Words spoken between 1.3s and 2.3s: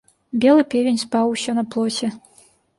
усё на плоце.